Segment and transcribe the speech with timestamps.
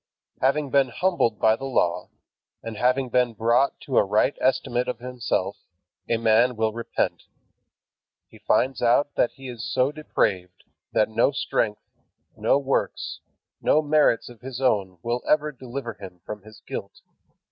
[0.41, 2.09] Having been humbled by the Law,
[2.63, 5.57] and having been brought to a right estimate of himself,
[6.09, 7.25] a man will repent.
[8.27, 11.83] He finds out that he is so depraved, that no strength,
[12.35, 13.19] no works,
[13.61, 17.01] no merits of his own will ever deliver him from his guilt.